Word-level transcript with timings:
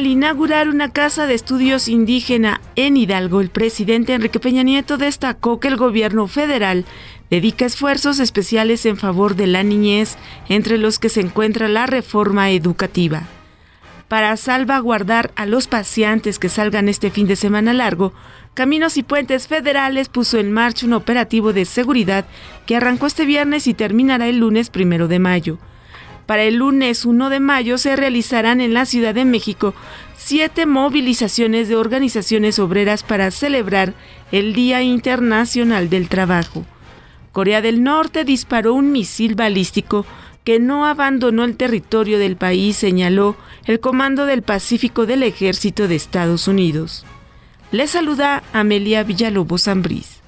Al 0.00 0.06
inaugurar 0.06 0.70
una 0.70 0.90
casa 0.90 1.26
de 1.26 1.34
estudios 1.34 1.86
indígena 1.86 2.62
en 2.74 2.96
Hidalgo, 2.96 3.42
el 3.42 3.50
presidente 3.50 4.14
Enrique 4.14 4.40
Peña 4.40 4.62
Nieto 4.62 4.96
destacó 4.96 5.60
que 5.60 5.68
el 5.68 5.76
gobierno 5.76 6.26
federal 6.26 6.86
dedica 7.28 7.66
esfuerzos 7.66 8.18
especiales 8.18 8.86
en 8.86 8.96
favor 8.96 9.36
de 9.36 9.46
la 9.46 9.62
niñez, 9.62 10.16
entre 10.48 10.78
los 10.78 10.98
que 10.98 11.10
se 11.10 11.20
encuentra 11.20 11.68
la 11.68 11.84
reforma 11.84 12.50
educativa. 12.50 13.24
Para 14.08 14.34
salvaguardar 14.38 15.32
a 15.36 15.44
los 15.44 15.66
pacientes 15.66 16.38
que 16.38 16.48
salgan 16.48 16.88
este 16.88 17.10
fin 17.10 17.26
de 17.26 17.36
semana 17.36 17.74
largo, 17.74 18.14
Caminos 18.54 18.96
y 18.96 19.02
Puentes 19.02 19.48
Federales 19.48 20.08
puso 20.08 20.38
en 20.38 20.50
marcha 20.50 20.86
un 20.86 20.94
operativo 20.94 21.52
de 21.52 21.66
seguridad 21.66 22.24
que 22.64 22.74
arrancó 22.74 23.06
este 23.06 23.26
viernes 23.26 23.66
y 23.66 23.74
terminará 23.74 24.28
el 24.28 24.38
lunes 24.38 24.70
primero 24.70 25.08
de 25.08 25.18
mayo. 25.18 25.58
Para 26.30 26.44
el 26.44 26.54
lunes 26.54 27.06
1 27.06 27.28
de 27.28 27.40
mayo 27.40 27.76
se 27.76 27.96
realizarán 27.96 28.60
en 28.60 28.72
la 28.72 28.86
Ciudad 28.86 29.16
de 29.16 29.24
México 29.24 29.74
siete 30.16 30.64
movilizaciones 30.64 31.68
de 31.68 31.74
organizaciones 31.74 32.60
obreras 32.60 33.02
para 33.02 33.32
celebrar 33.32 33.94
el 34.30 34.52
Día 34.52 34.80
Internacional 34.80 35.90
del 35.90 36.08
Trabajo. 36.08 36.64
Corea 37.32 37.60
del 37.62 37.82
Norte 37.82 38.22
disparó 38.22 38.74
un 38.74 38.92
misil 38.92 39.34
balístico 39.34 40.06
que 40.44 40.60
no 40.60 40.86
abandonó 40.86 41.42
el 41.42 41.56
territorio 41.56 42.20
del 42.20 42.36
país, 42.36 42.76
señaló 42.76 43.34
el 43.64 43.80
Comando 43.80 44.24
del 44.24 44.42
Pacífico 44.42 45.06
del 45.06 45.24
Ejército 45.24 45.88
de 45.88 45.96
Estados 45.96 46.46
Unidos. 46.46 47.04
Le 47.72 47.88
saluda 47.88 48.44
Amelia 48.52 49.02
Villalobos 49.02 49.64
Zambriz. 49.64 50.20